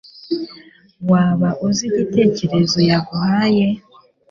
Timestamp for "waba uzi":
1.11-1.83